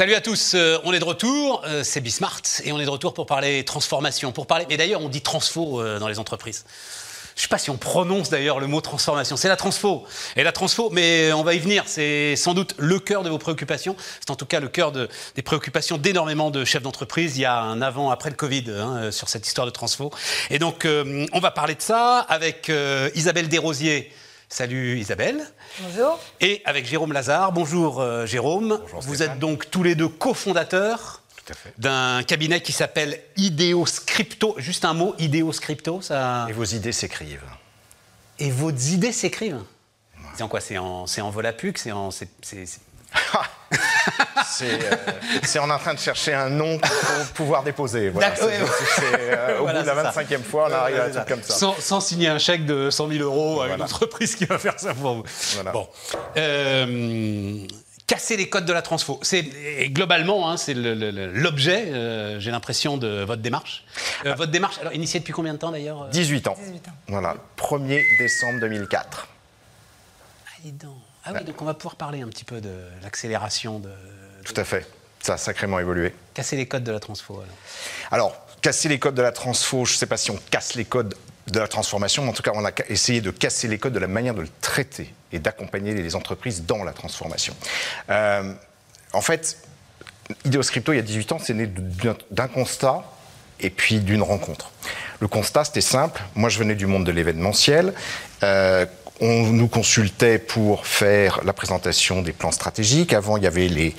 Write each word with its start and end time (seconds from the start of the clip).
Salut 0.00 0.14
à 0.14 0.22
tous, 0.22 0.52
euh, 0.54 0.78
on 0.84 0.94
est 0.94 0.98
de 0.98 1.04
retour, 1.04 1.60
euh, 1.66 1.84
c'est 1.84 2.00
Bismart 2.00 2.40
et 2.64 2.72
on 2.72 2.80
est 2.80 2.86
de 2.86 2.90
retour 2.90 3.12
pour 3.12 3.26
parler 3.26 3.66
transformation, 3.66 4.32
pour 4.32 4.46
parler. 4.46 4.64
Et 4.70 4.78
d'ailleurs, 4.78 5.02
on 5.02 5.10
dit 5.10 5.20
transfo 5.20 5.78
euh, 5.78 5.98
dans 5.98 6.08
les 6.08 6.18
entreprises. 6.18 6.64
Je 7.36 7.40
ne 7.40 7.42
sais 7.42 7.48
pas 7.48 7.58
si 7.58 7.68
on 7.68 7.76
prononce 7.76 8.30
d'ailleurs 8.30 8.60
le 8.60 8.66
mot 8.66 8.80
transformation. 8.80 9.36
C'est 9.36 9.48
la 9.48 9.56
transfo. 9.56 10.06
Et 10.36 10.42
la 10.42 10.52
transfo, 10.52 10.88
mais 10.88 11.34
on 11.34 11.42
va 11.42 11.52
y 11.52 11.58
venir. 11.58 11.84
C'est 11.84 12.34
sans 12.36 12.54
doute 12.54 12.74
le 12.78 12.98
cœur 12.98 13.24
de 13.24 13.28
vos 13.28 13.36
préoccupations. 13.36 13.94
C'est 14.20 14.30
en 14.30 14.36
tout 14.36 14.46
cas 14.46 14.58
le 14.58 14.68
cœur 14.68 14.90
de- 14.90 15.10
des 15.34 15.42
préoccupations 15.42 15.98
d'énormément 15.98 16.50
de 16.50 16.64
chefs 16.64 16.82
d'entreprise. 16.82 17.36
Il 17.36 17.42
y 17.42 17.44
a 17.44 17.60
un 17.60 17.82
avant, 17.82 18.10
après 18.10 18.30
le 18.30 18.36
Covid 18.36 18.70
hein, 18.70 19.12
sur 19.12 19.28
cette 19.28 19.46
histoire 19.46 19.66
de 19.66 19.70
transfo. 19.70 20.10
Et 20.48 20.58
donc, 20.58 20.86
on 20.86 21.40
va 21.40 21.50
parler 21.50 21.74
de 21.74 21.82
ça 21.82 22.20
avec 22.20 22.72
Isabelle 23.14 23.48
Desrosiers. 23.48 24.10
Salut 24.54 24.98
Isabelle. 24.98 25.46
Bonjour. 25.80 26.18
Et 26.40 26.60
avec 26.64 26.84
Jérôme 26.84 27.12
Lazare. 27.12 27.52
Bonjour 27.52 28.00
euh, 28.00 28.26
Jérôme. 28.26 28.80
Vous 28.92 29.14
Stéphane. 29.14 29.34
êtes 29.34 29.38
donc 29.38 29.70
tous 29.70 29.84
les 29.84 29.94
deux 29.94 30.08
cofondateurs 30.08 31.22
d'un 31.78 32.22
cabinet 32.24 32.60
qui 32.60 32.72
s'appelle 32.72 33.20
Ideo 33.36 33.86
Scripto. 33.86 34.54
Juste 34.58 34.84
un 34.84 34.92
mot, 34.92 35.14
Ideo 35.18 35.52
Scripto, 35.52 36.00
ça. 36.00 36.46
Et 36.48 36.52
vos 36.52 36.64
idées 36.64 36.90
s'écrivent. 36.92 37.44
Et 38.40 38.50
vos 38.50 38.70
idées 38.70 39.12
s'écrivent. 39.12 39.62
C'est 40.34 40.42
en 40.42 40.48
quoi? 40.48 40.60
C'est 40.60 40.78
en, 40.78 41.06
c'est 41.06 41.20
en 41.20 41.30
Volapük 41.30 41.78
C'est 41.78 41.92
en. 41.92 42.10
c'est- 42.10 42.28
c'est- 42.42 42.66
c'est- 42.66 42.80
C'est 44.46 45.58
euh, 45.58 45.62
en 45.62 45.78
train 45.78 45.94
de 45.94 45.98
chercher 45.98 46.34
un 46.34 46.48
nom 46.48 46.78
pour 46.78 47.26
pouvoir 47.34 47.62
déposer. 47.62 48.08
Voilà. 48.10 48.30
D'accord, 48.30 48.48
C'est- 48.48 49.02
euh, 49.04 49.58
au 49.58 49.62
Voilà, 49.62 49.80
bout 49.80 49.84
de 49.84 49.90
la 49.90 50.04
c'est 50.12 50.12
ça. 50.12 50.22
25e 50.22 50.42
fois, 50.42 50.68
on 50.68 50.72
arrive 50.72 51.00
à 51.00 51.04
un 51.04 51.10
truc 51.10 51.26
comme 51.28 51.42
ça. 51.42 51.54
Sans, 51.54 51.74
sans 51.80 52.00
signer 52.00 52.28
un 52.28 52.38
chèque 52.38 52.66
de 52.66 52.90
100 52.90 53.08
000 53.08 53.22
euros 53.22 53.60
à 53.62 53.68
une 53.68 53.82
entreprise 53.82 54.34
qui 54.36 54.44
va 54.46 54.58
faire 54.58 54.78
ça 54.78 54.94
pour 54.94 55.14
vous. 55.16 55.24
Voilà. 55.54 55.72
Bon. 55.72 55.88
Euh, 56.36 57.58
casser 58.06 58.36
les 58.36 58.48
codes 58.48 58.64
de 58.64 58.72
la 58.72 58.82
transfo. 58.82 59.20
C'est 59.22 59.44
globalement, 59.90 60.50
hein, 60.50 60.56
c'est 60.56 60.74
l'objet, 60.74 61.84
euh, 61.92 62.40
j'ai 62.40 62.50
l'impression, 62.50 62.96
de 62.96 63.22
votre 63.22 63.40
démarche. 63.42 63.84
Euh, 64.26 64.34
votre 64.34 64.50
démarche, 64.50 64.78
alors 64.80 64.92
initiée 64.94 65.20
depuis 65.20 65.32
combien 65.32 65.52
de 65.54 65.58
temps 65.58 65.70
d'ailleurs 65.70 66.02
euh? 66.02 66.08
18 66.10 66.48
ans. 66.48 66.56
18 66.60 66.88
ans. 66.88 66.92
Voilà, 67.08 67.36
1er 67.56 68.02
décembre 68.18 68.58
2004. 68.60 69.28
Ah, 70.46 70.50
dis 70.64 70.72
donc. 70.72 70.90
Ah 71.24 71.32
oui, 71.34 71.44
donc 71.44 71.60
on 71.60 71.64
va 71.64 71.74
pouvoir 71.74 71.96
parler 71.96 72.22
un 72.22 72.28
petit 72.28 72.44
peu 72.44 72.60
de 72.60 72.72
l'accélération 73.02 73.78
de, 73.78 73.90
Tout 74.44 74.54
à 74.56 74.64
fait. 74.64 74.86
Ça 75.22 75.34
a 75.34 75.36
sacrément 75.36 75.78
évolué. 75.78 76.14
casser 76.34 76.56
les 76.56 76.66
codes 76.66 76.84
de 76.84 76.92
la 76.92 77.00
transfo. 77.00 77.34
alors. 77.34 77.46
Alors, 78.10 78.46
casser 78.62 78.88
les 78.88 78.98
codes 78.98 79.14
de 79.14 79.22
la 79.22 79.32
transfo, 79.32 79.84
je 79.84 79.92
ne 79.92 79.96
sais 79.98 80.06
pas 80.06 80.16
si 80.16 80.30
on 80.30 80.38
casse 80.50 80.74
les 80.74 80.84
codes 80.86 81.14
de 81.48 81.58
la 81.60 81.68
transformation, 81.68 82.22
mais 82.22 82.30
en 82.30 82.32
tout 82.32 82.42
cas, 82.42 82.52
on 82.54 82.64
a 82.64 82.70
essayé 82.88 83.20
de 83.20 83.30
casser 83.30 83.68
les 83.68 83.78
codes 83.78 83.92
de 83.92 83.98
la 83.98 84.06
manière 84.06 84.34
de 84.34 84.40
le 84.42 84.48
traiter 84.62 85.12
et 85.32 85.38
d'accompagner 85.38 85.92
les 85.94 86.14
entreprises 86.16 86.64
dans 86.64 86.84
la 86.84 86.92
transformation. 86.92 87.54
Euh, 88.08 88.52
en 89.12 89.20
fait, 89.20 89.58
Ideoscripto, 90.44 90.92
il 90.92 90.96
y 90.96 91.00
a 91.00 91.02
18 91.02 91.32
ans, 91.32 91.38
c'est 91.42 91.54
né 91.54 91.66
d'un- 91.66 92.16
d'un 92.30 92.46
constat 92.48 93.02
et 93.58 93.68
puis 93.70 93.98
d'une 94.00 94.22
rencontre. 94.22 94.70
Le 95.18 95.28
constat, 95.28 95.64
c'était 95.64 95.80
simple. 95.80 96.22
Moi, 96.34 96.48
je 96.48 96.58
venais 96.58 96.76
du 96.76 96.86
monde 96.86 97.04
de 97.04 97.10
l'événementiel. 97.12 97.92
Euh, 98.42 98.86
on 99.20 99.44
nous 99.48 99.68
consultait 99.68 100.38
pour 100.38 100.86
faire 100.86 101.40
la 101.44 101.52
présentation 101.52 102.22
des 102.22 102.32
plans 102.32 102.52
stratégiques. 102.52 103.12
Avant, 103.12 103.36
il 103.36 103.42
y 103.42 103.46
avait 103.46 103.68
les, 103.68 103.94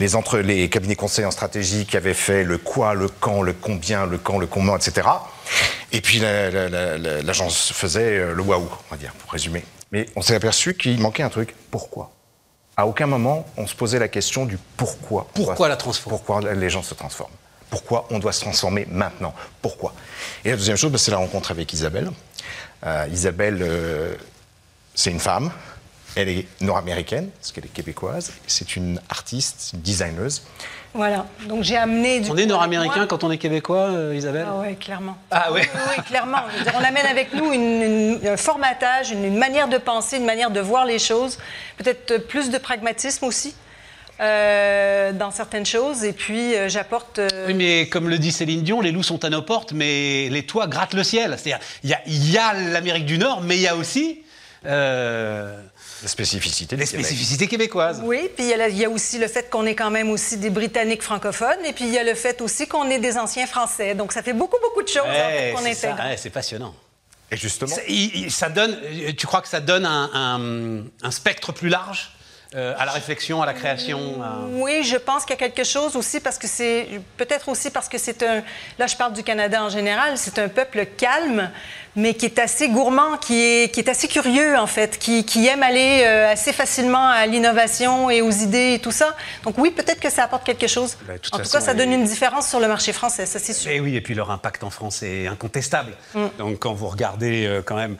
les, 0.00 0.16
entre, 0.16 0.38
les 0.38 0.68
cabinets 0.68 0.96
conseils 0.96 1.24
en 1.24 1.30
stratégie 1.30 1.86
qui 1.86 1.96
avaient 1.96 2.14
fait 2.14 2.44
le 2.44 2.58
quoi, 2.58 2.94
le 2.94 3.08
quand, 3.08 3.42
le 3.42 3.52
combien, 3.52 4.06
le 4.06 4.18
quand, 4.18 4.38
le 4.38 4.46
comment, 4.46 4.76
etc. 4.76 5.06
Et 5.92 6.00
puis 6.00 6.18
la- 6.18 6.50
la- 6.50 6.68
la- 6.68 6.98
la- 6.98 7.22
l'agence 7.22 7.72
faisait 7.72 8.18
euh, 8.18 8.34
le 8.34 8.42
waouh, 8.42 8.62
on 8.90 8.94
va 8.94 8.96
dire, 8.96 9.12
pour 9.12 9.30
résumer. 9.32 9.64
Mais 9.92 10.06
on 10.16 10.22
s'est 10.22 10.34
aperçu 10.34 10.74
qu'il 10.74 10.98
manquait 11.00 11.22
un 11.22 11.28
truc. 11.30 11.54
Pourquoi? 11.70 12.10
À 12.76 12.86
aucun 12.86 13.06
moment, 13.06 13.46
on 13.56 13.68
se 13.68 13.74
posait 13.76 14.00
la 14.00 14.08
question 14.08 14.44
du 14.46 14.58
pourquoi. 14.76 15.28
Pourquoi 15.34 15.68
la 15.68 15.76
transfo 15.76 16.10
Pourquoi 16.10 16.40
les 16.54 16.70
gens 16.70 16.82
se 16.82 16.94
transforment? 16.94 17.30
Pourquoi 17.70 18.06
on 18.10 18.18
doit 18.18 18.32
se 18.32 18.40
transformer 18.40 18.86
maintenant? 18.90 19.34
Pourquoi? 19.62 19.94
Et 20.44 20.50
la 20.50 20.56
deuxième 20.56 20.76
chose, 20.76 20.90
bah, 20.90 20.98
c'est 20.98 21.10
la 21.12 21.16
rencontre 21.18 21.50
avec 21.52 21.72
Isabelle. 21.72 22.10
Euh, 22.84 23.06
Isabelle, 23.12 23.58
euh, 23.62 24.14
c'est 24.94 25.10
une 25.10 25.20
femme. 25.20 25.50
Elle 26.16 26.28
est 26.28 26.46
nord-américaine, 26.60 27.28
parce 27.40 27.50
qu'elle 27.50 27.64
est 27.64 27.72
québécoise. 27.72 28.32
C'est 28.46 28.76
une 28.76 29.00
artiste, 29.10 29.72
une 29.74 29.80
designeuse. 29.80 30.42
Voilà. 30.92 31.26
Donc 31.48 31.64
j'ai 31.64 31.76
amené 31.76 32.20
du 32.20 32.30
On 32.30 32.36
est 32.36 32.46
nord-américain 32.46 33.06
quand 33.08 33.24
on 33.24 33.32
est 33.32 33.38
québécois, 33.38 33.88
euh, 33.88 34.14
Isabelle 34.14 34.46
Ah 34.48 34.60
ouais, 34.60 34.74
clairement. 34.76 35.16
Ah 35.32 35.50
ouais. 35.52 35.68
Oui, 35.74 35.80
oui, 35.98 36.02
clairement. 36.04 36.38
On 36.72 36.84
amène 36.84 37.06
avec 37.06 37.34
nous 37.34 37.52
une- 37.52 37.82
une- 38.22 38.28
un 38.28 38.36
formatage, 38.36 39.10
une, 39.10 39.24
une 39.24 39.36
manière 39.38 39.66
de 39.66 39.76
penser, 39.76 40.18
une 40.18 40.24
manière 40.24 40.52
de 40.52 40.60
voir 40.60 40.84
les 40.86 41.00
choses, 41.00 41.36
peut-être 41.78 42.18
plus 42.28 42.50
de 42.50 42.58
pragmatisme 42.58 43.24
aussi 43.24 43.56
euh, 44.20 45.10
dans 45.12 45.32
certaines 45.32 45.66
choses. 45.66 46.04
Et 46.04 46.12
puis 46.12 46.54
euh, 46.54 46.68
j'apporte. 46.68 47.18
euh, 47.18 47.28
Oui, 47.48 47.54
mais 47.54 47.88
comme 47.88 48.08
le 48.08 48.18
dit 48.18 48.30
Céline 48.30 48.62
Dion, 48.62 48.80
les 48.80 48.92
loups 48.92 49.02
sont 49.02 49.24
à 49.24 49.30
nos 49.30 49.42
portes, 49.42 49.72
mais 49.72 50.28
les 50.30 50.46
toits 50.46 50.68
grattent 50.68 50.94
le 50.94 51.02
ciel. 51.02 51.34
C'est-à-dire, 51.36 51.58
il 51.82 51.90
y 51.90 51.94
a, 51.94 52.00
il 52.06 52.30
y 52.30 52.38
a 52.38 52.54
l'Amérique 52.54 53.06
du 53.06 53.18
Nord, 53.18 53.40
mais 53.42 53.56
il 53.56 53.62
y 53.62 53.68
a 53.68 53.74
aussi 53.74 54.20
euh, 54.66 55.60
les 56.02 56.08
spécificités 56.08 57.46
québécoises. 57.46 58.00
Oui, 58.04 58.30
puis 58.36 58.44
il 58.44 58.50
y, 58.50 58.54
a 58.54 58.68
y 58.68 58.86
aussi 58.86 59.18
le 59.18 59.28
fait 59.28 59.48
qu'on 59.50 59.66
est 59.66 59.74
quand 59.74 59.90
même 59.90 60.10
aussi 60.10 60.36
des 60.36 60.50
Britanniques 60.50 61.02
francophones, 61.02 61.64
et 61.66 61.72
puis 61.72 61.84
il 61.86 61.92
y 61.92 61.98
a 61.98 62.04
le 62.04 62.14
fait 62.14 62.40
aussi 62.40 62.66
qu'on 62.66 62.88
est 62.90 62.98
des 62.98 63.16
anciens 63.18 63.46
Français. 63.46 63.94
Donc 63.94 64.12
ça 64.12 64.22
fait 64.22 64.32
beaucoup, 64.32 64.58
beaucoup 64.62 64.82
de 64.82 64.88
choses 64.88 65.02
en 65.02 65.12
fait, 65.12 65.52
Ouais, 65.52 65.52
qu'on 65.56 65.64
intègre. 65.64 65.98
ouais, 66.04 66.16
c'est 66.16 66.30
passionnant. 66.30 66.74
Et 67.30 67.36
justement, 67.36 67.74
Ça, 67.74 67.80
il- 67.88 68.24
il- 68.24 68.30
ça 68.30 68.48
donne, 68.48 68.78
tu 69.16 69.26
crois 69.26 69.40
que 69.40 69.48
ça 69.48 69.60
donne 69.60 69.86
un, 69.86 70.10
un- 70.12 70.84
un 71.02 71.10
spectre 71.10 71.52
plus 71.52 71.68
large 71.70 72.12
euh, 72.54 72.74
à 72.78 72.84
la 72.84 72.92
réflexion, 72.92 73.42
à 73.42 73.46
la 73.46 73.54
création 73.54 74.22
à- 74.22 74.40
Oui, 74.52 74.84
je 74.84 74.96
pense 74.96 75.24
qu'il 75.24 75.30
y 75.34 75.42
a 75.42 75.48
quelque 75.48 75.64
chose 75.64 75.96
aussi 75.96 76.20
parce 76.20 76.38
que 76.38 76.46
c'est 76.46 76.86
peut-être 77.16 77.48
aussi 77.48 77.70
parce 77.70 77.88
que 77.88 77.98
c'est 77.98 78.22
un. 78.22 78.44
Là, 78.78 78.86
je 78.86 78.94
parle 78.94 79.12
du 79.14 79.24
Canada 79.24 79.60
en 79.64 79.70
général. 79.70 80.16
C'est 80.16 80.38
un 80.38 80.48
peuple 80.48 80.86
calme, 80.96 81.50
mais 81.96 82.14
qui 82.14 82.26
est 82.26 82.38
assez 82.38 82.68
gourmand, 82.68 83.16
qui 83.18 83.40
est, 83.40 83.72
qui 83.72 83.80
est 83.80 83.88
assez 83.88 84.08
curieux 84.08 84.56
en 84.58 84.66
fait, 84.66 84.98
qui, 84.98 85.24
qui 85.24 85.46
aime 85.46 85.62
aller 85.62 86.02
euh, 86.04 86.32
assez 86.32 86.52
facilement 86.52 87.06
à 87.06 87.26
l'innovation 87.26 88.10
et 88.10 88.22
aux 88.22 88.30
idées 88.30 88.74
et 88.74 88.78
tout 88.78 88.90
ça. 88.90 89.16
Donc 89.44 89.58
oui, 89.58 89.70
peut-être 89.70 90.00
que 90.00 90.10
ça 90.10 90.24
apporte 90.24 90.44
quelque 90.44 90.66
chose. 90.66 90.96
Ben, 91.06 91.18
toute 91.18 91.34
en 91.34 91.38
tout 91.38 91.50
cas, 91.50 91.60
ça 91.60 91.74
donne 91.74 91.92
une 91.92 92.04
différence 92.04 92.48
sur 92.48 92.60
le 92.60 92.68
marché 92.68 92.92
français, 92.92 93.26
ça 93.26 93.38
c'est 93.38 93.52
sûr. 93.52 93.70
Et 93.70 93.80
oui, 93.80 93.96
et 93.96 94.00
puis 94.00 94.14
leur 94.14 94.30
impact 94.30 94.64
en 94.64 94.70
France 94.70 95.02
est 95.02 95.26
incontestable. 95.26 95.92
Donc 96.38 96.58
quand 96.58 96.74
vous 96.74 96.88
regardez 96.88 97.46
euh, 97.46 97.62
quand 97.62 97.76
même 97.76 97.96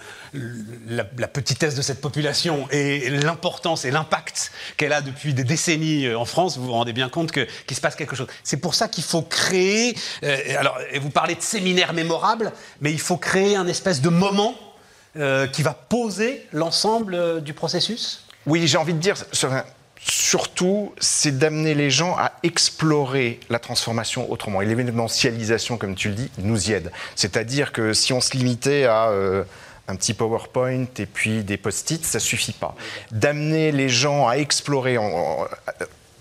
la, 0.88 1.04
la 1.18 1.28
petitesse 1.28 1.74
de 1.74 1.82
cette 1.82 2.00
population 2.00 2.66
et 2.70 3.10
l'importance 3.10 3.84
et 3.84 3.90
l'impact 3.90 4.50
qu'elle 4.76 4.92
a 4.92 5.00
depuis 5.00 5.34
des 5.34 5.44
décennies 5.44 6.06
euh, 6.06 6.18
en 6.18 6.24
France, 6.24 6.58
vous 6.58 6.66
vous 6.66 6.72
rendez 6.72 6.92
bien 6.92 7.08
compte 7.08 7.32
qu'il 7.32 7.76
se 7.76 7.80
passe 7.80 7.94
quelque 7.94 8.16
chose. 8.16 8.26
C'est 8.42 8.56
pour 8.56 8.74
ça 8.74 8.88
qu'il 8.88 9.04
faut 9.04 9.22
créer, 9.22 9.96
euh, 10.24 10.36
alors 10.58 10.78
et 10.92 10.98
vous 10.98 11.10
parlez 11.10 11.34
de 11.34 11.42
séminaires 11.42 11.92
mémorables, 11.92 12.52
mais 12.80 12.92
il 12.92 13.00
faut 13.00 13.16
créer 13.16 13.56
un 13.56 13.66
espèce 13.84 14.00
de 14.00 14.08
moment 14.08 14.54
euh, 15.18 15.46
qui 15.46 15.62
va 15.62 15.74
poser 15.74 16.46
l'ensemble 16.52 17.14
euh, 17.14 17.40
du 17.40 17.52
processus? 17.52 18.24
Oui, 18.46 18.66
j'ai 18.66 18.78
envie 18.78 18.94
de 18.94 18.98
dire, 18.98 19.14
sur- 19.32 19.52
surtout, 20.00 20.94
c'est 20.98 21.38
d'amener 21.38 21.74
les 21.74 21.90
gens 21.90 22.16
à 22.16 22.32
explorer 22.42 23.40
la 23.50 23.58
transformation 23.58 24.30
autrement. 24.32 24.62
Et 24.62 24.66
l'événementialisation, 24.66 25.76
comme 25.76 25.94
tu 25.96 26.08
le 26.08 26.14
dis, 26.14 26.30
nous 26.38 26.70
y 26.70 26.72
aide. 26.72 26.90
C'est-à-dire 27.14 27.72
que 27.72 27.92
si 27.92 28.14
on 28.14 28.22
se 28.22 28.34
limitait 28.34 28.84
à 28.84 29.08
euh, 29.08 29.44
un 29.86 29.96
petit 29.96 30.14
PowerPoint 30.14 30.86
et 30.98 31.06
puis 31.06 31.44
des 31.44 31.58
post-it, 31.58 32.02
ça 32.06 32.20
suffit 32.20 32.52
pas. 32.52 32.74
D'amener 33.10 33.70
les 33.70 33.90
gens 33.90 34.26
à 34.26 34.36
explorer. 34.38 34.96
en- 34.96 35.04
en- 35.04 35.46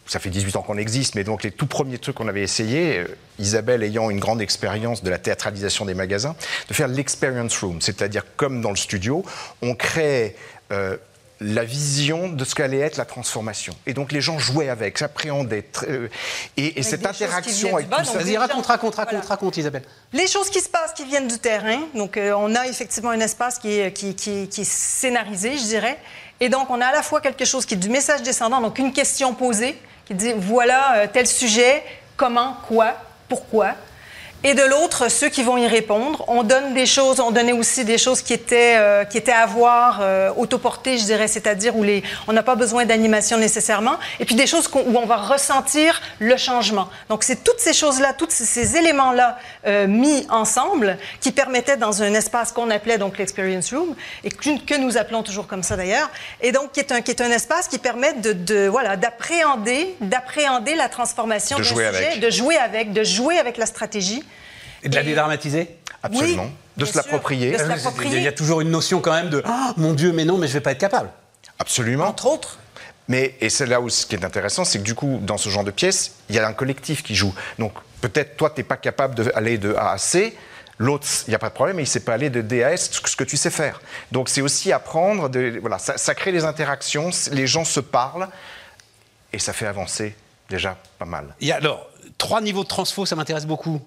ça 0.06 0.20
fait 0.20 0.30
18 0.30 0.56
ans 0.58 0.62
qu'on 0.62 0.78
existe, 0.78 1.16
mais 1.16 1.24
donc 1.24 1.44
les 1.44 1.52
tout 1.52 1.66
premiers 1.68 1.98
trucs 1.98 2.16
qu'on 2.16 2.28
avait 2.28 2.42
essayé, 2.44 2.98
euh, 3.00 3.08
Isabelle 3.40 3.84
ayant 3.84 4.10
une 4.10 4.20
grande 4.20 4.42
expérience 4.42 5.02
de 5.04 5.10
la 5.10 5.18
théâtralisation 5.18 5.86
des 5.86 5.94
magasins, 5.94 6.36
de 6.68 6.74
faire 6.74 6.88
l'experience 6.90 7.58
room, 7.60 7.82
c'est-à-dire 7.82 8.24
comme 8.36 8.62
dans 8.62 8.70
le 8.72 8.76
studio, 8.76 9.24
on 9.62 9.76
crée 9.76 10.36
euh, 10.72 10.98
la 11.40 11.64
vision 11.64 12.30
de 12.30 12.46
ce 12.46 12.54
qu'allait 12.56 12.80
être 12.80 12.96
la 12.98 13.06
transformation. 13.06 13.76
Et 13.86 13.94
donc 13.94 14.12
les 14.12 14.22
gens 14.22 14.40
jouaient 14.40 14.70
avec, 14.70 14.98
s'appréhendaient. 14.98 15.66
euh, 15.90 16.08
et, 16.58 16.80
et 16.80 16.84
cette 16.84 17.06
interaction 17.06 17.76
avec 17.76 17.90
bas, 17.90 17.98
tout 18.00 18.06
ça. 18.12 18.18
Vas-y, 18.20 18.38
raconte, 18.38 18.66
raconte, 18.66 18.96
raconte, 18.96 19.14
Voilà. 19.16 19.28
raconte, 19.28 19.58
Isabelle. 19.58 19.84
Les 20.14 20.28
choses 20.28 20.50
qui 20.50 20.60
se 20.62 20.70
passent, 20.70 20.94
qui 20.94 21.06
viennent 21.06 21.28
du 21.28 21.40
terrain. 21.40 21.80
Donc, 21.96 22.18
euh, 22.18 22.34
on 22.38 22.54
a 22.56 22.68
effectivement 22.68 23.10
un 23.10 23.20
espace 23.20 23.58
qui 23.60 23.80
est, 23.80 23.92
qui, 23.94 24.16
qui- 24.16 24.48
qui 24.48 24.62
est 24.62 24.70
scénarisé, 24.70 25.58
je 25.58 25.64
dirais. 25.64 25.98
Et 26.40 26.50
donc, 26.50 26.70
on 26.70 26.80
a 26.82 26.88
à 26.88 26.92
la 26.94 27.04
fois 27.04 27.20
quelque 27.20 27.46
chose 27.46 27.66
qui 27.66 27.74
est 27.74 27.78
du 27.78 27.90
message 27.90 28.22
descendant, 28.22 28.62
donc 28.62 28.78
une 28.80 28.94
question 28.94 29.34
posée, 29.34 29.78
qui 30.06 30.14
dit 30.14 30.34
voilà 30.36 30.98
euh, 30.98 31.08
tel 31.12 31.28
sujet, 31.28 31.84
comment, 32.18 32.58
quoi, 32.68 32.94
pourquoi. 33.28 33.76
Et 34.44 34.54
de 34.54 34.64
l'autre, 34.64 35.10
ceux 35.10 35.30
qui 35.30 35.42
vont 35.42 35.58
y 35.58 35.68
répondre. 35.68 36.26
On 36.28 36.44
donne 36.44 36.74
des 36.74 36.86
choses, 36.86 37.20
on 37.22 37.32
donnait 37.32 37.54
aussi 37.54 37.86
des 37.86 37.98
choses 37.98 38.22
qui 38.22 38.34
étaient, 38.34 38.76
euh, 38.78 39.06
qui 39.06 39.18
étaient 39.18 39.32
à 39.32 39.46
voir 39.46 40.00
euh, 40.02 40.32
autoportées, 40.36 40.98
je 40.98 41.06
dirais, 41.06 41.30
c'est-à-dire 41.30 41.76
où 41.78 41.84
les, 41.84 42.04
on 42.28 42.34
n'a 42.34 42.44
pas 42.44 42.56
besoin 42.56 42.86
d'animation 42.86 43.38
nécessairement, 43.38 43.98
et 44.20 44.26
puis 44.26 44.36
des 44.36 44.46
choses 44.46 44.70
où 44.74 44.98
on 44.98 45.06
va 45.06 45.16
ressentir 45.16 46.02
le 46.20 46.36
changement. 46.36 46.90
Donc, 47.10 47.24
c'est 47.24 47.44
toutes 47.44 47.60
ces 47.60 47.74
choses-là, 47.74 48.14
tous 48.14 48.28
ces 48.30 48.76
éléments-là 48.76 49.40
euh, 49.66 49.88
mis 49.88 50.28
ensemble 50.30 50.98
qui 51.22 51.32
permettaient 51.32 51.78
dans 51.78 52.04
un 52.04 52.14
espace 52.14 52.52
qu'on 52.52 52.70
appelait 52.70 52.98
donc 52.98 53.18
l'experience 53.18 53.74
room, 53.74 53.96
et 54.26 54.30
que, 54.30 54.66
que, 54.66 54.78
nous 54.78 54.98
appelons 54.98 55.24
toujours 55.24 55.48
comme 55.48 55.64
ça 55.64 55.78
d'ailleurs, 55.78 56.10
et 56.42 56.52
donc 56.52 56.74
qui 56.74 56.82
est 56.82 56.92
un, 56.92 57.02
qui 57.02 57.12
est 57.12 57.22
un 57.22 57.32
espace 57.32 57.70
qui 57.70 57.78
permet 57.78 58.14
de, 58.14 58.34
de 58.34 58.68
voilà, 58.68 58.98
d'appréhender, 58.98 59.96
d'appréhender 60.02 60.76
la 60.76 60.90
transformation 60.90 61.58
de 61.58 61.64
jouer 61.64 61.88
sujet, 61.88 62.06
avec. 62.08 62.20
de 62.20 62.30
jouer 62.30 62.58
avec, 62.58 62.92
de 62.92 63.04
jouer 63.04 63.38
avec 63.38 63.56
la 63.58 63.66
stratégie. 63.66 64.24
Et 64.84 64.90
de 64.90 64.96
la 64.96 65.04
dédramatiser 65.04 65.78
Absolument. 66.02 66.44
Oui, 66.44 66.52
de 66.78 66.86
se 66.86 66.92
sûr, 66.92 67.02
l'approprier. 67.02 67.52
de 67.52 67.58
se 67.58 68.16
Il 68.16 68.22
y 68.22 68.28
a 68.28 68.32
toujours 68.32 68.62
une 68.62 68.70
notion 68.70 69.00
quand 69.00 69.14
même 69.14 69.30
de 69.30 69.42
Ah, 69.46 69.74
mon 69.78 69.94
Dieu, 69.94 70.12
mais 70.12 70.26
non, 70.26 70.38
mais 70.38 70.48
je 70.48 70.54
vais 70.54 70.60
pas 70.62 70.72
être 70.72 70.80
capable. 70.80 71.10
Absolument. 71.60 72.08
Entre 72.08 72.26
autres. 72.26 72.58
Mais, 73.08 73.36
et 73.42 73.50
c'est 73.50 73.66
là 73.66 73.82
où 73.82 73.90
ce 73.90 74.06
qui 74.06 74.16
est 74.16 74.26
intéressant, 74.26 74.66
c'est 74.66 74.80
que 74.80 74.84
du 74.84 74.96
coup, 74.96 75.20
dans 75.22 75.38
ce 75.38 75.50
genre 75.50 75.64
de 75.64 75.72
pièce, 75.72 76.14
il 76.30 76.36
y 76.36 76.40
a 76.40 76.48
un 76.48 76.54
collectif 76.54 77.04
qui 77.04 77.16
joue. 77.16 77.34
Donc 77.60 77.74
peut-être 78.02 78.38
toi, 78.38 78.50
tu 78.50 78.60
n'es 78.60 78.64
pas 78.64 78.78
capable 78.78 79.16
d'aller 79.16 79.58
de 79.58 79.74
A 79.76 79.92
à 79.92 79.98
C, 79.98 80.36
l'autre, 80.78 81.06
il 81.28 81.32
n'y 81.32 81.36
a 81.36 81.40
pas 81.40 81.50
de 81.50 81.54
problème, 81.54 81.78
mais 81.78 81.84
il 81.84 81.86
ne 81.86 81.92
sait 81.92 82.00
pas 82.00 82.14
aller 82.14 82.30
de 82.30 82.42
D 82.42 82.64
à 82.64 82.74
S, 82.74 82.90
ce 82.92 83.16
que 83.16 83.24
tu 83.24 83.38
sais 83.38 83.50
faire. 83.50 83.82
Donc 84.12 84.30
c'est 84.30 84.42
aussi 84.42 84.72
apprendre, 84.72 85.30
de, 85.30 85.58
voilà, 85.60 85.80
ça, 85.80 85.98
ça 85.98 86.16
crée 86.16 86.32
des 86.32 86.46
interactions, 86.46 87.10
les 87.32 87.48
gens 87.48 87.66
se 87.66 87.80
parlent, 87.82 88.28
et 89.34 89.40
ça 89.40 89.52
fait 89.54 89.68
avancer 89.68 90.16
déjà 90.50 90.78
pas 90.98 91.06
mal. 91.06 91.36
Il 91.42 91.48
y 91.48 91.52
a 91.52 91.58
alors 91.58 91.90
trois 92.18 92.42
niveaux 92.42 92.64
de 92.64 92.70
transfo, 92.70 93.06
ça 93.06 93.16
m'intéresse 93.16 93.46
beaucoup. 93.46 93.82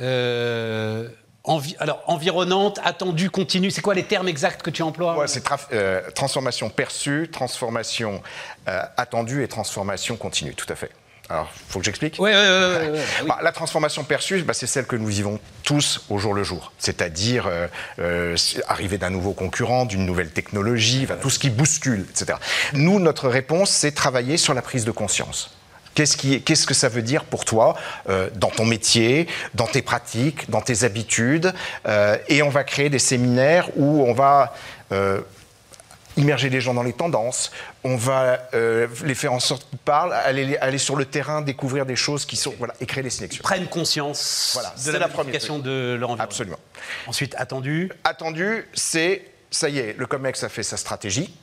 Euh, 0.00 1.08
envi- 1.44 1.76
alors, 1.78 2.02
environnante, 2.06 2.78
attendue, 2.84 3.30
continue, 3.30 3.70
c'est 3.70 3.80
quoi 3.82 3.94
les 3.94 4.04
termes 4.04 4.28
exacts 4.28 4.62
que 4.62 4.70
tu 4.70 4.82
emploies 4.82 5.16
Ouais, 5.18 5.28
c'est 5.28 5.42
euh, 5.72 6.00
transformation 6.14 6.70
perçue, 6.70 7.28
transformation 7.32 8.22
euh, 8.68 8.82
attendue 8.96 9.42
et 9.42 9.48
transformation 9.48 10.16
continue, 10.16 10.54
tout 10.54 10.66
à 10.70 10.74
fait. 10.76 10.90
Alors, 11.30 11.50
il 11.54 11.72
faut 11.72 11.78
que 11.78 11.84
j'explique 11.84 12.16
Ouais, 12.18 12.32
ouais, 12.32 12.88
ouais. 12.90 13.00
Bah, 13.26 13.38
la 13.42 13.52
transformation 13.52 14.02
perçue, 14.02 14.40
bah, 14.44 14.54
c'est 14.54 14.66
celle 14.66 14.86
que 14.86 14.96
nous 14.96 15.08
vivons 15.08 15.38
tous 15.62 16.00
au 16.08 16.16
jour 16.16 16.32
le 16.32 16.42
jour. 16.42 16.72
C'est-à-dire 16.78 17.46
euh, 17.46 17.66
euh, 17.98 18.34
c'est 18.38 18.62
arriver 18.66 18.96
d'un 18.96 19.10
nouveau 19.10 19.34
concurrent, 19.34 19.84
d'une 19.84 20.06
nouvelle 20.06 20.30
technologie, 20.30 21.06
tout 21.20 21.28
ce 21.28 21.38
qui 21.38 21.50
bouscule, 21.50 22.06
etc. 22.08 22.38
Nous, 22.72 22.98
notre 22.98 23.28
réponse, 23.28 23.68
c'est 23.68 23.92
travailler 23.92 24.38
sur 24.38 24.54
la 24.54 24.62
prise 24.62 24.86
de 24.86 24.90
conscience. 24.90 25.50
Qu'est-ce, 25.98 26.16
qui, 26.16 26.40
qu'est-ce 26.42 26.64
que 26.64 26.74
ça 26.74 26.88
veut 26.88 27.02
dire 27.02 27.24
pour 27.24 27.44
toi 27.44 27.74
euh, 28.08 28.30
dans 28.36 28.50
ton 28.50 28.64
métier, 28.64 29.26
dans 29.54 29.66
tes 29.66 29.82
pratiques, 29.82 30.48
dans 30.48 30.60
tes 30.60 30.84
habitudes 30.84 31.52
Euh, 31.86 32.16
Et 32.28 32.40
on 32.44 32.50
va 32.50 32.62
créer 32.62 32.88
des 32.88 33.00
séminaires 33.00 33.68
où 33.76 34.04
on 34.04 34.12
va 34.12 34.54
euh, 34.92 35.20
immerger 36.16 36.50
les 36.50 36.60
gens 36.60 36.72
dans 36.72 36.84
les 36.84 36.92
tendances, 36.92 37.50
on 37.82 37.96
va 37.96 38.48
euh, 38.54 38.86
les 39.02 39.16
faire 39.16 39.32
en 39.32 39.40
sorte 39.40 39.68
qu'ils 39.68 39.78
parlent, 39.78 40.12
aller, 40.12 40.56
aller 40.58 40.78
sur 40.78 40.94
le 40.94 41.04
terrain, 41.04 41.42
découvrir 41.42 41.84
des 41.84 41.96
choses 41.96 42.24
qui 42.26 42.36
sont... 42.36 42.54
Voilà, 42.58 42.74
et 42.80 42.86
créer 42.86 43.02
des 43.02 43.10
sélections. 43.10 43.42
Prennent 43.42 43.66
conscience 43.66 44.50
Voilà, 44.54 44.72
de 44.86 44.92
la, 44.92 44.98
la 45.00 45.08
modification 45.08 45.58
de 45.58 45.96
leur 45.98 46.10
environnement. 46.10 46.22
Absolument. 46.22 46.60
Ensuite, 47.08 47.34
attendu. 47.36 47.90
Attendu, 48.04 48.68
c'est, 48.72 49.24
ça 49.50 49.68
y 49.68 49.80
est, 49.80 49.96
le 49.98 50.06
COMEX 50.06 50.44
a 50.44 50.48
fait 50.48 50.62
sa 50.62 50.76
stratégie. 50.76 51.34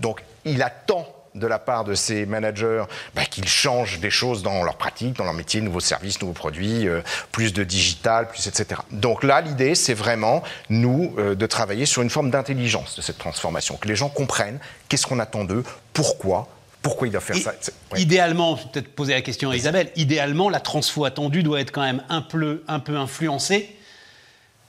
Donc, 0.00 0.24
il 0.44 0.64
attend 0.64 1.06
de 1.34 1.46
la 1.46 1.58
part 1.58 1.84
de 1.84 1.94
ses 1.94 2.26
managers 2.26 2.84
bah, 3.14 3.24
qu'ils 3.24 3.48
changent 3.48 4.00
des 4.00 4.10
choses 4.10 4.42
dans 4.42 4.62
leur 4.62 4.76
pratique, 4.76 5.16
dans 5.16 5.24
leur 5.24 5.34
métier, 5.34 5.60
nouveaux 5.60 5.80
services, 5.80 6.20
nouveaux 6.20 6.32
produits, 6.32 6.88
euh, 6.88 7.00
plus 7.32 7.52
de 7.52 7.64
digital, 7.64 8.28
plus 8.28 8.46
etc. 8.46 8.80
Donc 8.90 9.22
là, 9.22 9.40
l'idée, 9.40 9.74
c'est 9.74 9.94
vraiment, 9.94 10.42
nous, 10.68 11.14
euh, 11.18 11.34
de 11.34 11.46
travailler 11.46 11.86
sur 11.86 12.02
une 12.02 12.10
forme 12.10 12.30
d'intelligence 12.30 12.96
de 12.96 13.02
cette 13.02 13.18
transformation, 13.18 13.76
que 13.76 13.88
les 13.88 13.96
gens 13.96 14.08
comprennent 14.08 14.58
qu'est-ce 14.88 15.06
qu'on 15.06 15.18
attend 15.18 15.44
d'eux, 15.44 15.64
pourquoi, 15.92 16.48
pourquoi 16.82 17.08
ils 17.08 17.10
doivent 17.10 17.22
faire 17.22 17.36
Et 17.36 17.40
ça. 17.40 17.52
Ouais. 17.92 18.00
Idéalement, 18.00 18.56
je 18.56 18.62
vais 18.62 18.68
peut-être 18.72 18.94
poser 18.94 19.14
la 19.14 19.22
question 19.22 19.50
à 19.50 19.56
Isabelle, 19.56 19.90
idéalement, 19.96 20.48
la 20.48 20.60
transfo 20.60 21.04
attendue 21.04 21.42
doit 21.42 21.60
être 21.60 21.72
quand 21.72 21.82
même 21.82 22.02
un 22.08 22.22
peu, 22.22 22.62
un 22.68 22.80
peu 22.80 22.96
influencée 22.96 23.76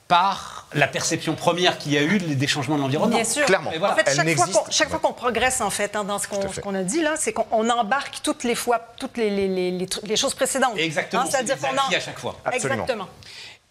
par 0.08 0.66
la 0.74 0.86
perception 0.86 1.34
première 1.34 1.78
qu'il 1.78 1.92
y 1.92 1.98
a 1.98 2.02
eu 2.02 2.18
des 2.18 2.46
changements 2.46 2.76
de 2.76 2.82
l'environnement. 2.82 3.16
Bien 3.16 3.24
sûr. 3.24 3.46
Clairement. 3.46 3.72
Et 3.72 3.78
voilà. 3.78 3.94
En 3.94 3.96
fait, 3.96 4.04
Elle 4.06 4.16
chaque 4.16 4.36
fois, 4.36 4.46
qu'on, 4.46 4.70
chaque 4.70 4.90
fois 4.90 4.98
qu'on 4.98 5.12
progresse 5.12 5.60
en 5.60 5.70
fait 5.70 5.96
hein, 5.96 6.04
dans 6.04 6.18
ce 6.18 6.28
qu'on, 6.28 6.40
ce 6.52 6.60
a 6.60 6.82
dit 6.82 7.02
là, 7.02 7.14
c'est 7.16 7.32
qu'on 7.32 7.46
on 7.50 7.68
embarque 7.70 8.20
toutes 8.22 8.44
les 8.44 8.54
fois 8.54 8.80
toutes 8.98 9.16
les, 9.16 9.30
les, 9.30 9.48
les- 9.48 9.70
les 9.70 9.86
tru- 9.86 10.04
les 10.06 10.16
choses 10.16 10.34
précédentes. 10.34 10.76
Exactement, 10.76 11.22
Hein, 11.22 11.26
c'est-à-dire 11.30 11.58
qu'on 11.58 11.68
en- 11.76 11.96
à 11.96 12.00
chaque 12.00 12.18
fois. 12.18 12.36
Absolument. 12.44 12.74
Exactement. 12.84 13.08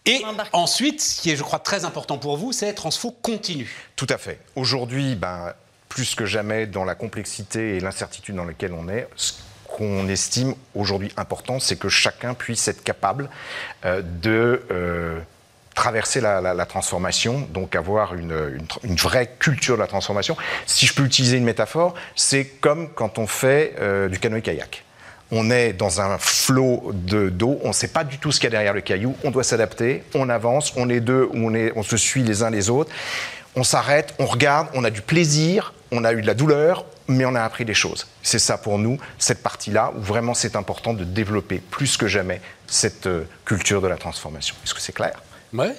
Et 0.04 0.24
ensuite, 0.52 1.00
ce 1.00 1.20
qui 1.20 1.30
est, 1.30 1.36
je 1.36 1.44
crois, 1.44 1.60
très 1.60 1.84
important 1.84 2.18
pour 2.18 2.36
vous, 2.36 2.50
c'est 2.50 2.72
transfo 2.74 3.12
continue. 3.22 3.86
Tout 3.94 4.08
à 4.10 4.18
fait. 4.18 4.40
Aujourd'hui, 4.56 5.14
ben, 5.14 5.52
plus 5.88 6.16
que 6.16 6.26
jamais, 6.26 6.66
dans 6.66 6.84
la 6.84 6.96
complexité 6.96 7.76
et 7.76 7.80
l'incertitude 7.80 8.34
dans 8.34 8.44
laquelle 8.44 8.72
on 8.72 8.88
est, 8.88 9.06
ce 9.14 9.34
qu'on 9.68 10.08
estime 10.08 10.54
aujourd'hui 10.74 11.12
important, 11.16 11.60
c'est 11.60 11.76
que 11.76 11.88
chacun 11.88 12.34
puisse 12.34 12.66
être 12.66 12.82
capable 12.82 13.30
euh, 13.84 14.02
de 14.02 14.62
euh, 14.72 15.20
traverser 15.74 16.20
la, 16.20 16.66
transformation, 16.66 17.46
donc 17.50 17.74
avoir 17.76 18.14
une, 18.14 18.58
une 18.84 18.96
vraie 18.96 19.30
culture 19.38 19.76
de 19.76 19.80
la 19.80 19.86
transformation. 19.86 20.36
Si 20.66 20.86
je 20.86 20.94
peux 20.94 21.04
utiliser 21.04 21.36
une 21.36 21.44
métaphore, 21.44 21.94
c'est 22.14 22.44
comme 22.44 22.88
quand 22.90 23.18
on 23.18 23.26
fait 23.26 23.74
euh, 23.80 24.08
du 24.08 24.18
canoë-kayak. 24.18 24.84
On 25.30 25.50
est 25.50 25.72
dans 25.72 26.00
un 26.02 26.18
flot 26.18 26.90
de 26.92 27.30
d'eau, 27.30 27.58
on 27.64 27.68
ne 27.68 27.72
sait 27.72 27.88
pas 27.88 28.04
du 28.04 28.18
tout 28.18 28.32
ce 28.32 28.38
qu'il 28.38 28.44
y 28.44 28.48
a 28.48 28.50
derrière 28.50 28.74
le 28.74 28.82
caillou, 28.82 29.16
on 29.24 29.30
doit 29.30 29.44
s'adapter, 29.44 30.04
on 30.14 30.28
avance, 30.28 30.74
on 30.76 30.90
est 30.90 31.00
deux, 31.00 31.30
on, 31.32 31.54
est, 31.54 31.72
on 31.74 31.82
se 31.82 31.96
suit 31.96 32.22
les 32.22 32.42
uns 32.42 32.50
les 32.50 32.68
autres, 32.68 32.90
on 33.56 33.64
s'arrête, 33.64 34.14
on 34.18 34.26
regarde, 34.26 34.68
on 34.74 34.84
a 34.84 34.90
du 34.90 35.00
plaisir, 35.00 35.72
on 35.92 36.04
a 36.04 36.12
eu 36.12 36.22
de 36.22 36.26
la 36.26 36.34
douleur, 36.34 36.86
mais 37.06 37.24
on 37.24 37.34
a 37.34 37.42
appris 37.42 37.64
des 37.64 37.74
choses. 37.74 38.06
C'est 38.22 38.38
ça 38.38 38.58
pour 38.58 38.78
nous, 38.78 38.98
cette 39.18 39.42
partie-là, 39.42 39.92
où 39.96 40.00
vraiment 40.00 40.34
c'est 40.34 40.56
important 40.56 40.94
de 40.94 41.04
développer 41.04 41.58
plus 41.58 41.96
que 41.96 42.08
jamais 42.08 42.40
cette 42.66 43.06
euh, 43.06 43.24
culture 43.44 43.82
de 43.82 43.88
la 43.88 43.96
transformation. 43.96 44.56
Est-ce 44.64 44.74
que 44.74 44.80
c'est 44.80 44.94
clair? 44.94 45.22
Ouais. 45.52 45.74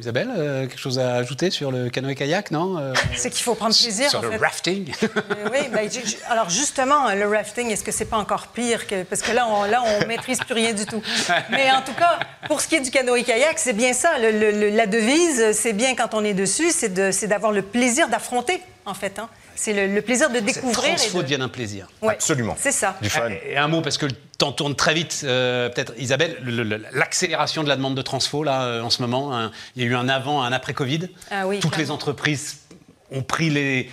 Isabelle, 0.00 0.28
euh, 0.36 0.66
quelque 0.68 0.78
chose 0.78 1.00
à 1.00 1.16
ajouter 1.16 1.50
sur 1.50 1.72
le 1.72 1.90
canoë-kayak, 1.90 2.52
non 2.52 2.78
Euh, 2.78 2.94
C'est 3.16 3.30
qu'il 3.30 3.42
faut 3.42 3.56
prendre 3.56 3.74
plaisir. 3.76 4.08
Sur 4.08 4.20
en 4.20 4.22
le 4.22 4.30
fait. 4.30 4.36
rafting 4.36 4.92
Euh, 5.02 5.08
oui, 5.52 5.58
ben, 5.72 5.90
ju- 5.90 6.16
alors 6.28 6.48
justement, 6.50 7.12
le 7.12 7.26
rafting, 7.28 7.68
est-ce 7.70 7.82
que 7.82 7.90
c'est 7.90 8.04
pas 8.04 8.16
encore 8.18 8.46
pire 8.48 8.86
que 8.86 9.02
parce 9.02 9.22
que 9.22 9.32
là, 9.32 9.48
on, 9.50 9.64
là, 9.64 9.82
on 9.84 10.06
maîtrise 10.06 10.38
plus 10.38 10.54
rien 10.54 10.72
du 10.72 10.86
tout. 10.86 11.02
Mais 11.50 11.70
en 11.72 11.82
tout 11.82 11.94
cas, 11.94 12.20
pour 12.46 12.60
ce 12.60 12.68
qui 12.68 12.76
est 12.76 12.80
du 12.80 12.90
canoë-kayak, 12.92 13.58
c'est 13.58 13.72
bien 13.72 13.92
ça. 13.92 14.18
Le- 14.20 14.30
le- 14.30 14.52
le- 14.52 14.70
la 14.70 14.86
devise, 14.86 15.50
c'est 15.52 15.72
bien 15.72 15.96
quand 15.96 16.14
on 16.14 16.22
est 16.24 16.34
dessus, 16.34 16.70
c'est 16.70 16.90
de- 16.94 17.26
d'avoir 17.26 17.50
le 17.50 17.62
plaisir 17.62 18.08
d'affronter, 18.08 18.62
en 18.86 18.94
fait. 18.94 19.18
hein. 19.18 19.28
C'est 19.56 19.72
le, 19.72 19.92
le 19.92 20.02
plaisir 20.02 20.30
de 20.30 20.38
découvrir. 20.38 20.94
transfo 20.94 21.18
de- 21.18 21.22
devienne 21.24 21.42
un 21.42 21.48
plaisir. 21.48 21.88
Ouais, 22.00 22.14
Absolument. 22.14 22.54
C'est 22.60 22.70
ça. 22.70 22.96
Du 23.02 23.10
fun. 23.10 23.28
Et 23.44 23.56
un 23.56 23.66
mot, 23.66 23.80
parce 23.82 23.98
que 23.98 24.06
le 24.40 24.44
temps 24.46 24.52
tourne 24.52 24.76
très 24.76 24.94
vite, 24.94 25.22
euh, 25.24 25.68
peut-être 25.68 25.94
Isabelle, 25.98 26.36
le- 26.44 26.62
le- 26.62 26.80
l'accélération 26.92 27.64
de 27.64 27.68
la 27.68 27.74
demande 27.74 27.96
de 27.96 28.02
transfo, 28.02 28.44
là, 28.44 28.62
euh, 28.66 28.82
en 28.82 28.88
ce 28.90 29.02
moment, 29.02 29.36
hein, 29.36 29.50
il 29.74 29.82
y 29.82 29.84
a 29.84 29.88
eu 29.88 29.96
un 29.96 30.08
avant, 30.08 30.42
un 30.44 30.52
après-Covid. 30.52 31.08
Ah 31.32 31.48
oui, 31.48 31.58
Toutes 31.58 31.76
les 31.76 31.90
entreprises 31.90 32.60
ont 33.10 33.22
pris 33.22 33.50
les 33.50 33.90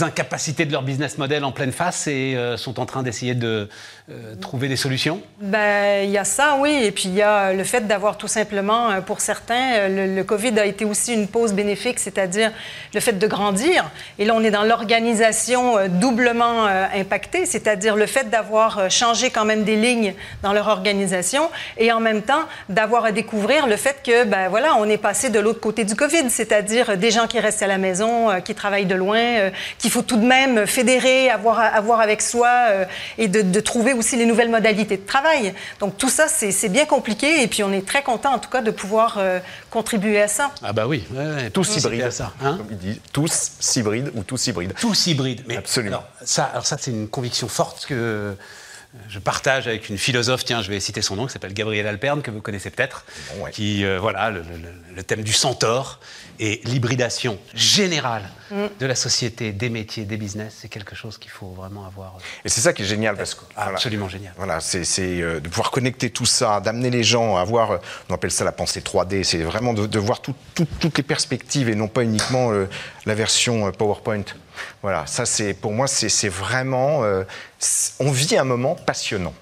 incapacités 0.00 0.64
de 0.64 0.72
leur 0.72 0.82
business 0.82 1.18
model 1.18 1.44
en 1.44 1.52
pleine 1.52 1.72
face 1.72 2.06
et 2.06 2.34
euh, 2.36 2.56
sont 2.56 2.80
en 2.80 2.86
train 2.86 3.02
d'essayer 3.02 3.34
de 3.34 3.68
euh, 4.10 4.34
trouver 4.40 4.68
des 4.68 4.76
solutions. 4.76 5.22
Ben, 5.40 6.04
il 6.04 6.10
y 6.10 6.18
a 6.18 6.24
ça, 6.24 6.56
oui. 6.58 6.80
Et 6.82 6.90
puis, 6.90 7.04
il 7.06 7.14
y 7.14 7.22
a 7.22 7.52
le 7.52 7.64
fait 7.64 7.86
d'avoir 7.86 8.18
tout 8.18 8.28
simplement, 8.28 8.90
euh, 8.90 9.00
pour 9.00 9.20
certains, 9.20 9.88
le, 9.88 10.14
le 10.14 10.24
COVID 10.24 10.58
a 10.58 10.66
été 10.66 10.84
aussi 10.84 11.14
une 11.14 11.28
pause 11.28 11.52
bénéfique, 11.52 11.98
c'est-à-dire 11.98 12.50
le 12.94 13.00
fait 13.00 13.12
de 13.12 13.26
grandir. 13.26 13.90
Et 14.18 14.24
là, 14.24 14.34
on 14.36 14.42
est 14.42 14.50
dans 14.50 14.64
l'organisation 14.64 15.88
doublement 15.88 16.66
impactée, 16.66 17.46
c'est-à-dire 17.46 17.96
le 17.96 18.06
fait 18.06 18.30
d'avoir 18.30 18.90
changé 18.90 19.30
quand 19.30 19.44
même 19.44 19.64
des 19.64 19.76
lignes 19.76 20.14
dans 20.42 20.52
leur 20.52 20.68
organisation 20.68 21.50
et 21.78 21.92
en 21.92 22.00
même 22.00 22.22
temps 22.22 22.42
d'avoir 22.68 23.04
à 23.04 23.12
découvrir 23.12 23.66
le 23.66 23.76
fait 23.76 24.02
que, 24.04 24.24
ben 24.24 24.48
voilà, 24.48 24.76
on 24.76 24.84
est 24.88 24.98
passé 24.98 25.30
de 25.30 25.38
l'autre 25.38 25.60
côté 25.60 25.84
du 25.84 25.94
COVID, 25.94 26.30
c'est-à-dire 26.30 26.96
des 26.96 27.10
gens 27.10 27.26
qui 27.26 27.40
restent 27.40 27.62
à 27.62 27.66
la 27.66 27.78
maison, 27.78 28.28
qui 28.44 28.54
travaillent 28.54 28.86
de 28.86 28.94
loin, 28.94 29.51
qu'il 29.78 29.90
faut 29.90 30.02
tout 30.02 30.16
de 30.16 30.24
même 30.26 30.66
fédérer, 30.66 31.30
avoir, 31.30 31.58
avoir 31.60 32.00
avec 32.00 32.22
soi 32.22 32.48
euh, 32.70 32.84
et 33.18 33.28
de, 33.28 33.42
de 33.42 33.60
trouver 33.60 33.92
aussi 33.92 34.16
les 34.16 34.26
nouvelles 34.26 34.50
modalités 34.50 34.96
de 34.96 35.06
travail. 35.06 35.54
Donc 35.80 35.96
tout 35.98 36.08
ça, 36.08 36.28
c'est 36.28 36.52
c'est 36.52 36.68
bien 36.68 36.86
compliqué 36.86 37.42
et 37.42 37.46
puis 37.46 37.62
on 37.62 37.72
est 37.72 37.86
très 37.86 38.02
content 38.02 38.32
en 38.34 38.38
tout 38.38 38.50
cas 38.50 38.60
de 38.60 38.70
pouvoir 38.70 39.16
euh, 39.18 39.38
contribuer 39.70 40.20
à 40.20 40.28
ça. 40.28 40.50
Ah 40.62 40.72
bah 40.72 40.86
oui, 40.86 41.04
ouais, 41.12 41.18
ouais, 41.26 41.50
Tous 41.50 41.76
hybrides. 41.76 42.10
ça. 42.10 42.32
hein. 42.42 42.56
comme 42.58 42.66
ils 42.70 42.78
disent. 42.78 43.00
Tous 43.12 43.52
hybrides 43.76 44.10
ou 44.14 44.22
tous 44.22 44.46
hybrides. 44.46 44.74
tous 44.80 45.06
hybrides. 45.06 45.42
Mais 45.46 45.56
Absolument. 45.56 45.96
Alors 45.98 46.08
ça, 46.24 46.44
alors 46.52 46.66
ça 46.66 46.76
c'est 46.78 46.90
une 46.90 47.08
conviction 47.08 47.48
forte 47.48 47.86
que 47.86 48.36
je 49.08 49.18
partage 49.18 49.66
avec 49.68 49.88
une 49.88 49.96
philosophe, 49.96 50.44
tiens, 50.44 50.60
je 50.60 50.68
vais 50.70 50.78
citer 50.78 51.00
son 51.00 51.16
nom, 51.16 51.26
qui 51.26 51.32
s'appelle 51.32 51.54
Gabriel 51.54 51.86
Alperne, 51.86 52.20
que 52.20 52.30
vous 52.30 52.42
connaissez 52.42 52.68
peut-être, 52.70 53.04
Bon, 53.34 53.44
ouais. 53.44 53.50
qui, 53.50 53.84
euh, 53.84 53.98
voilà, 53.98 54.30
le, 54.30 54.40
le- 54.40 54.94
le 54.94 55.02
thème 55.02 55.22
du 55.22 55.32
centaure 55.32 55.98
et 56.38 56.60
l'hybridation 56.64 57.38
générale 57.54 58.28
de 58.50 58.84
la 58.86 58.94
société, 58.94 59.52
des 59.52 59.70
métiers, 59.70 60.04
des 60.04 60.18
business, 60.18 60.56
c'est 60.60 60.68
quelque 60.68 60.94
chose 60.94 61.16
qu'il 61.16 61.30
faut 61.30 61.48
vraiment 61.52 61.86
avoir. 61.86 62.16
euh, 62.16 62.20
Et 62.44 62.50
c'est 62.50 62.60
ça 62.60 62.74
qui 62.74 62.82
est 62.82 62.86
génial 62.86 63.16
parce 63.16 63.34
que 63.34 63.44
absolument 63.56 64.10
génial. 64.10 64.34
Voilà, 64.36 64.60
c'est 64.60 64.84
c'est, 64.84 65.22
euh, 65.22 65.40
de 65.40 65.48
pouvoir 65.48 65.70
connecter 65.70 66.10
tout 66.10 66.26
ça, 66.26 66.60
d'amener 66.60 66.90
les 66.90 67.02
gens 67.04 67.36
à 67.36 67.44
voir, 67.44 67.80
on 68.10 68.14
appelle 68.14 68.30
ça 68.30 68.44
la 68.44 68.52
pensée 68.52 68.80
3D, 68.82 69.22
c'est 69.24 69.38
vraiment 69.42 69.72
de, 69.72 69.86
de 69.86 69.98
voir 69.98 70.20
tout- 70.20 70.34
tout- 70.54 70.66
toutes 70.80 70.98
les 70.98 71.02
perspectives 71.04 71.70
et 71.70 71.74
non 71.74 71.88
pas 71.88 72.02
uniquement 72.02 72.52
euh, 72.52 72.66
la 73.06 73.14
version 73.14 73.72
PowerPoint. 73.72 74.24
Voilà, 74.82 75.06
ça 75.06 75.26
c'est 75.26 75.54
pour 75.54 75.72
moi 75.72 75.86
c'est 75.86 76.28
vraiment, 76.28 77.04
euh, 77.04 77.24
on 78.00 78.10
vit 78.10 78.36
un 78.36 78.44
moment 78.44 78.74
passionnant. 78.74 79.34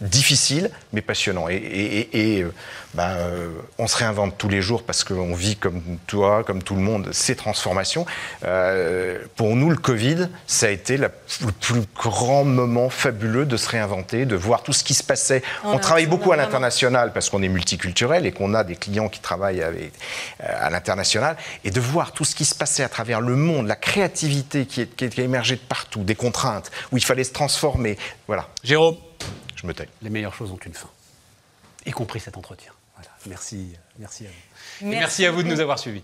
Difficile, 0.00 0.70
mais 0.94 1.02
passionnant. 1.02 1.48
Et, 1.50 1.56
et- 1.56 1.98
et- 2.18 2.36
et, 2.38 2.42
euh, 2.42 2.52
ben, 2.94 3.10
euh, 3.18 3.48
on 3.78 3.86
se 3.86 3.96
réinvente 3.98 4.38
tous 4.38 4.48
les 4.48 4.62
jours 4.62 4.82
parce 4.82 5.04
qu'on 5.04 5.34
vit 5.34 5.56
comme 5.56 5.82
toi, 6.06 6.42
comme 6.42 6.62
tout 6.62 6.74
le 6.74 6.80
monde, 6.80 7.10
ces 7.12 7.36
transformations. 7.36 8.06
Euh, 8.44 9.18
pour 9.36 9.54
nous, 9.56 9.68
le 9.68 9.76
Covid, 9.76 10.28
ça 10.46 10.66
a 10.66 10.70
été 10.70 10.96
la- 10.96 11.10
le 11.44 11.52
plus 11.52 11.82
grand 11.94 12.44
moment 12.44 12.88
fabuleux 12.88 13.44
de 13.44 13.56
se 13.58 13.68
réinventer, 13.68 14.24
de 14.24 14.36
voir 14.36 14.62
tout 14.62 14.72
ce 14.72 14.82
qui 14.84 14.94
se 14.94 15.02
passait. 15.04 15.42
On 15.64 15.78
travaille 15.78 16.06
beaucoup 16.06 16.32
à 16.32 16.36
l'international 16.36 17.12
parce 17.12 17.28
qu'on 17.28 17.42
est 17.42 17.48
multiculturel 17.48 18.24
et 18.24 18.32
qu'on 18.32 18.54
a 18.54 18.64
des 18.64 18.76
clients 18.76 19.10
qui 19.10 19.20
travaillent 19.20 19.62
avec- 19.62 19.92
euh, 20.42 20.46
à 20.58 20.70
l'international. 20.70 21.36
Et 21.64 21.70
de 21.70 21.80
voir 21.80 22.12
tout 22.12 22.24
ce 22.24 22.34
qui 22.34 22.46
se 22.46 22.54
passait 22.54 22.82
à 22.84 22.88
travers 22.88 23.20
le 23.20 23.36
monde, 23.36 23.66
la 23.66 23.76
créativité 23.76 24.64
qui, 24.64 24.80
est- 24.80 24.96
qui 24.96 25.20
a 25.20 25.24
émergé 25.24 25.56
de 25.56 25.60
partout, 25.60 26.04
des 26.04 26.14
contraintes, 26.14 26.70
où 26.90 26.96
il 26.96 27.04
fallait 27.04 27.24
se 27.24 27.32
transformer. 27.32 27.98
Voilà, 28.26 28.48
Jérôme, 28.64 28.96
je 29.60 29.66
me 29.66 29.74
tais. 29.74 29.88
les 30.02 30.10
meilleures 30.10 30.34
choses 30.34 30.50
ont 30.50 30.56
une 30.56 30.74
fin, 30.74 30.88
y 31.86 31.90
compris 31.90 32.20
cet 32.20 32.36
entretien. 32.36 32.72
Voilà. 32.94 33.10
Merci, 33.26 33.72
merci 33.98 34.26
à 34.26 34.28
vous. 34.28 34.86
Et 34.86 34.90
Merci 34.90 35.26
à 35.26 35.30
vous 35.30 35.42
de 35.42 35.48
nous 35.48 35.60
avoir 35.60 35.78
suivis. 35.78 36.02